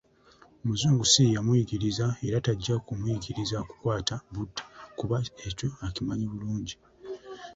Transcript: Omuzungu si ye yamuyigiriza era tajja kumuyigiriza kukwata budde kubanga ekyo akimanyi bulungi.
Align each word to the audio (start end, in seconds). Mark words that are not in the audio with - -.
Omuzungu 0.61 1.03
si 1.11 1.19
ye 1.25 1.33
yamuyigiriza 1.35 2.05
era 2.27 2.37
tajja 2.45 2.75
kumuyigiriza 2.85 3.57
kukwata 3.69 4.15
budde 4.33 4.61
kubanga 4.97 5.31
ekyo 5.47 5.67
akimanyi 5.85 6.25
bulungi. 6.31 6.75